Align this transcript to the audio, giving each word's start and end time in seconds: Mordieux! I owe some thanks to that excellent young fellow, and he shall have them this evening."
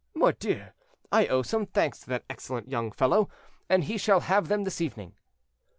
Mordieux! 0.15 0.69
I 1.11 1.27
owe 1.27 1.43
some 1.43 1.67
thanks 1.67 1.99
to 1.99 2.07
that 2.09 2.23
excellent 2.27 2.67
young 2.67 2.91
fellow, 2.91 3.29
and 3.69 3.83
he 3.83 3.99
shall 3.99 4.21
have 4.21 4.47
them 4.47 4.63
this 4.63 4.81
evening." 4.81 5.13